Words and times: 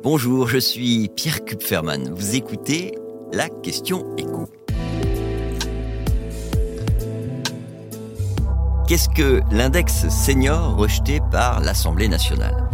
Bonjour, 0.00 0.46
je 0.46 0.58
suis 0.58 1.08
Pierre 1.08 1.44
Kupferman. 1.44 2.14
Vous 2.14 2.36
écoutez 2.36 2.94
la 3.32 3.48
question 3.48 4.06
écho. 4.16 4.48
Qu'est-ce 8.86 9.08
que 9.08 9.40
l'index 9.50 10.08
senior 10.08 10.76
rejeté 10.76 11.18
par 11.32 11.58
l'Assemblée 11.58 12.06
nationale? 12.06 12.70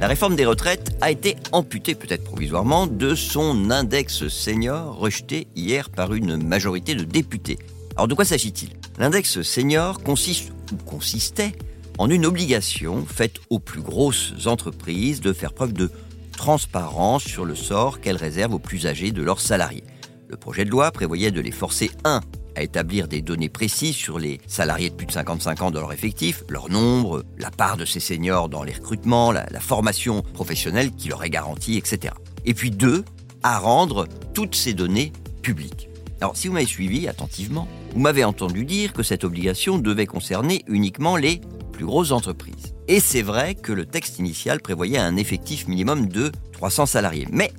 La 0.00 0.08
réforme 0.08 0.34
des 0.34 0.44
retraites 0.44 0.90
a 1.00 1.12
été 1.12 1.36
amputée, 1.52 1.94
peut-être 1.94 2.24
provisoirement, 2.24 2.88
de 2.88 3.14
son 3.14 3.70
index 3.70 4.26
senior 4.26 4.98
rejeté 4.98 5.46
hier 5.54 5.88
par 5.88 6.14
une 6.14 6.36
majorité 6.36 6.96
de 6.96 7.04
députés. 7.04 7.60
Alors 7.94 8.08
de 8.08 8.14
quoi 8.14 8.24
s'agit-il? 8.24 8.70
L'index 8.98 9.40
senior 9.42 10.02
consiste 10.02 10.50
ou 10.72 10.76
consistait 10.84 11.52
en 11.98 12.08
une 12.08 12.24
obligation 12.24 13.04
faite 13.04 13.40
aux 13.50 13.58
plus 13.58 13.82
grosses 13.82 14.32
entreprises 14.46 15.20
de 15.20 15.32
faire 15.32 15.52
preuve 15.52 15.72
de 15.72 15.90
transparence 16.36 17.24
sur 17.24 17.44
le 17.44 17.56
sort 17.56 18.00
qu'elles 18.00 18.16
réservent 18.16 18.54
aux 18.54 18.60
plus 18.60 18.86
âgés 18.86 19.10
de 19.10 19.22
leurs 19.22 19.40
salariés. 19.40 19.82
Le 20.28 20.36
projet 20.36 20.64
de 20.64 20.70
loi 20.70 20.92
prévoyait 20.92 21.32
de 21.32 21.40
les 21.40 21.50
forcer 21.50 21.90
1 22.04 22.20
à 22.54 22.62
établir 22.62 23.08
des 23.08 23.20
données 23.22 23.48
précises 23.48 23.96
sur 23.96 24.18
les 24.18 24.40
salariés 24.46 24.90
de 24.90 24.94
plus 24.94 25.06
de 25.06 25.12
55 25.12 25.62
ans 25.62 25.70
dans 25.70 25.80
leur 25.80 25.92
effectif, 25.92 26.44
leur 26.48 26.68
nombre, 26.70 27.24
la 27.38 27.50
part 27.50 27.76
de 27.76 27.84
ces 27.84 28.00
seniors 28.00 28.48
dans 28.48 28.62
les 28.62 28.72
recrutements, 28.72 29.32
la, 29.32 29.46
formation 29.60 30.22
professionnelle 30.22 30.92
qui 30.92 31.08
leur 31.08 31.24
est 31.24 31.30
garantie, 31.30 31.76
etc. 31.76 32.14
Et 32.44 32.54
puis 32.54 32.70
2 32.70 33.04
à 33.42 33.58
rendre 33.58 34.06
toutes 34.34 34.54
ces 34.54 34.74
données 34.74 35.12
publiques. 35.42 35.88
Alors 36.20 36.36
si 36.36 36.48
vous 36.48 36.54
m'avez 36.54 36.66
suivi 36.66 37.08
attentivement, 37.08 37.68
vous 37.94 38.00
m'avez 38.00 38.24
entendu 38.24 38.64
dire 38.64 38.92
que 38.92 39.02
cette 39.02 39.24
obligation 39.24 39.78
devait 39.78 40.06
concerner 40.06 40.64
uniquement 40.66 41.16
les 41.16 41.40
grosses 41.84 42.12
entreprises. 42.12 42.74
Et 42.86 43.00
c'est 43.00 43.22
vrai 43.22 43.54
que 43.54 43.72
le 43.72 43.86
texte 43.86 44.18
initial 44.18 44.60
prévoyait 44.60 44.98
un 44.98 45.16
effectif 45.16 45.68
minimum 45.68 46.08
de 46.08 46.32
300 46.52 46.86
salariés. 46.86 47.28
Mais 47.30 47.52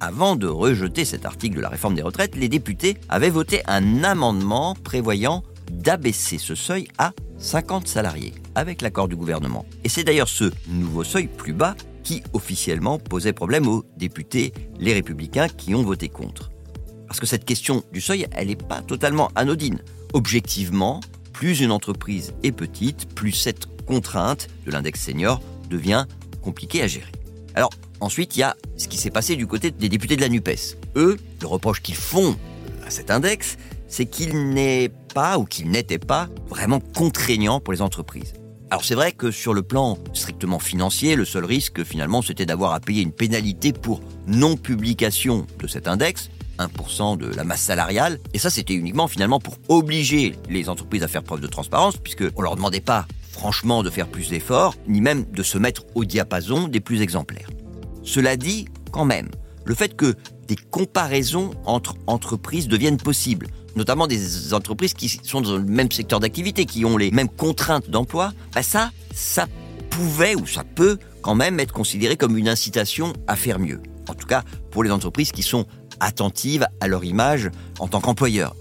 avant 0.00 0.34
de 0.34 0.46
rejeter 0.46 1.04
cet 1.04 1.26
article 1.26 1.56
de 1.56 1.60
la 1.60 1.68
réforme 1.68 1.94
des 1.94 2.02
retraites, 2.02 2.34
les 2.34 2.48
députés 2.48 2.96
avaient 3.08 3.30
voté 3.30 3.62
un 3.66 4.02
amendement 4.02 4.74
prévoyant 4.74 5.42
d'abaisser 5.70 6.38
ce 6.38 6.54
seuil 6.54 6.88
à 6.98 7.12
50 7.38 7.86
salariés, 7.88 8.34
avec 8.54 8.82
l'accord 8.82 9.08
du 9.08 9.16
gouvernement. 9.16 9.64
Et 9.84 9.88
c'est 9.88 10.04
d'ailleurs 10.04 10.28
ce 10.28 10.50
nouveau 10.68 11.04
seuil 11.04 11.28
plus 11.28 11.52
bas 11.52 11.76
qui 12.02 12.22
officiellement 12.32 12.98
posait 12.98 13.32
problème 13.32 13.68
aux 13.68 13.84
députés, 13.96 14.52
les 14.78 14.92
républicains, 14.92 15.48
qui 15.48 15.74
ont 15.74 15.82
voté 15.82 16.08
contre. 16.08 16.50
Parce 17.06 17.20
que 17.20 17.26
cette 17.26 17.44
question 17.44 17.84
du 17.92 18.00
seuil, 18.00 18.26
elle 18.32 18.48
n'est 18.48 18.56
pas 18.56 18.82
totalement 18.82 19.30
anodine. 19.34 19.82
Objectivement, 20.14 21.00
plus 21.42 21.60
une 21.60 21.72
entreprise 21.72 22.34
est 22.44 22.52
petite, 22.52 23.12
plus 23.16 23.32
cette 23.32 23.66
contrainte 23.84 24.46
de 24.64 24.70
l'index 24.70 25.00
senior 25.00 25.42
devient 25.68 26.06
compliquée 26.40 26.82
à 26.82 26.86
gérer. 26.86 27.10
Alors, 27.56 27.70
ensuite, 27.98 28.36
il 28.36 28.40
y 28.40 28.42
a 28.44 28.56
ce 28.76 28.86
qui 28.86 28.96
s'est 28.96 29.10
passé 29.10 29.34
du 29.34 29.48
côté 29.48 29.72
des 29.72 29.88
députés 29.88 30.14
de 30.14 30.20
la 30.20 30.28
NUPES. 30.28 30.78
Eux, 30.94 31.16
le 31.40 31.46
reproche 31.48 31.82
qu'ils 31.82 31.96
font 31.96 32.36
à 32.86 32.90
cet 32.90 33.10
index, 33.10 33.58
c'est 33.88 34.06
qu'il 34.06 34.50
n'est 34.50 34.88
pas 35.14 35.36
ou 35.36 35.44
qu'il 35.44 35.68
n'était 35.68 35.98
pas 35.98 36.28
vraiment 36.48 36.78
contraignant 36.78 37.58
pour 37.58 37.72
les 37.72 37.82
entreprises. 37.82 38.34
Alors 38.70 38.84
c'est 38.84 38.94
vrai 38.94 39.10
que 39.10 39.32
sur 39.32 39.52
le 39.52 39.64
plan 39.64 39.98
strictement 40.12 40.60
financier, 40.60 41.16
le 41.16 41.24
seul 41.24 41.44
risque 41.44 41.82
finalement 41.82 42.22
c'était 42.22 42.46
d'avoir 42.46 42.72
à 42.72 42.78
payer 42.78 43.02
une 43.02 43.10
pénalité 43.10 43.72
pour 43.72 44.00
non-publication 44.28 45.44
de 45.58 45.66
cet 45.66 45.88
index, 45.88 46.30
1% 46.58 47.16
de 47.18 47.26
la 47.26 47.44
masse 47.44 47.62
salariale. 47.62 48.18
Et 48.34 48.38
ça, 48.38 48.50
c'était 48.50 48.74
uniquement 48.74 49.08
finalement 49.08 49.40
pour 49.40 49.56
obliger 49.68 50.34
les 50.48 50.68
entreprises 50.68 51.02
à 51.02 51.08
faire 51.08 51.22
preuve 51.22 51.40
de 51.40 51.46
transparence, 51.46 51.96
puisqu'on 51.96 52.42
leur 52.42 52.56
demandait 52.56 52.80
pas 52.80 53.06
franchement 53.30 53.82
de 53.82 53.90
faire 53.90 54.08
plus 54.08 54.28
d'efforts, 54.28 54.74
ni 54.86 55.00
même 55.00 55.24
de 55.24 55.42
se 55.42 55.58
mettre 55.58 55.84
au 55.94 56.04
diapason 56.04 56.68
des 56.68 56.80
plus 56.80 57.00
exemplaires. 57.00 57.48
Cela 58.04 58.36
dit, 58.36 58.66
quand 58.90 59.04
même, 59.04 59.28
le 59.64 59.74
fait 59.74 59.96
que 59.96 60.14
des 60.48 60.56
comparaisons 60.56 61.52
entre 61.64 61.94
entreprises 62.06 62.68
deviennent 62.68 62.98
possibles, 62.98 63.48
notamment 63.76 64.06
des 64.06 64.52
entreprises 64.54 64.92
qui 64.92 65.08
sont 65.08 65.40
dans 65.40 65.56
le 65.56 65.64
même 65.64 65.90
secteur 65.90 66.20
d'activité, 66.20 66.66
qui 66.66 66.84
ont 66.84 66.96
les 66.96 67.10
mêmes 67.10 67.28
contraintes 67.28 67.88
d'emploi, 67.88 68.32
bah 68.54 68.62
ça, 68.62 68.90
ça 69.14 69.46
pouvait 69.90 70.34
ou 70.34 70.46
ça 70.46 70.64
peut 70.64 70.98
quand 71.22 71.34
même 71.34 71.60
être 71.60 71.72
considéré 71.72 72.16
comme 72.16 72.36
une 72.36 72.48
incitation 72.48 73.12
à 73.26 73.36
faire 73.36 73.58
mieux. 73.58 73.80
En 74.08 74.14
tout 74.14 74.26
cas, 74.26 74.42
pour 74.70 74.82
les 74.82 74.90
entreprises 74.90 75.32
qui 75.32 75.42
sont 75.42 75.66
attentives 76.02 76.66
à 76.80 76.88
leur 76.88 77.04
image 77.04 77.50
en 77.78 77.88
tant 77.88 78.00
qu'employeur. 78.00 78.54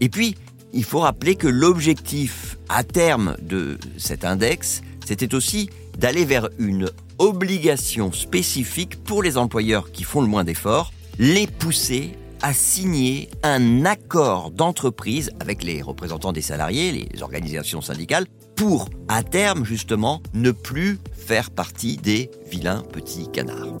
Et 0.00 0.08
puis, 0.08 0.36
il 0.72 0.84
faut 0.84 1.00
rappeler 1.00 1.34
que 1.34 1.48
l'objectif 1.48 2.58
à 2.68 2.82
terme 2.82 3.36
de 3.42 3.78
cet 3.98 4.24
index, 4.24 4.82
c'était 5.04 5.34
aussi 5.34 5.68
d'aller 5.98 6.24
vers 6.24 6.48
une 6.58 6.90
obligation 7.18 8.12
spécifique 8.12 9.02
pour 9.04 9.22
les 9.22 9.36
employeurs 9.36 9.92
qui 9.92 10.04
font 10.04 10.20
le 10.20 10.26
moins 10.26 10.44
d'efforts, 10.44 10.92
les 11.18 11.46
pousser 11.46 12.12
à 12.42 12.52
signer 12.52 13.30
un 13.42 13.86
accord 13.86 14.50
d'entreprise 14.50 15.30
avec 15.40 15.62
les 15.62 15.80
représentants 15.80 16.32
des 16.32 16.42
salariés, 16.42 17.08
les 17.12 17.22
organisations 17.22 17.80
syndicales, 17.80 18.26
pour, 18.56 18.88
à 19.08 19.22
terme 19.22 19.64
justement, 19.64 20.20
ne 20.34 20.50
plus 20.50 20.98
faire 21.12 21.50
partie 21.50 21.96
des 21.96 22.30
vilains 22.50 22.82
petits 22.92 23.30
canards. 23.30 23.80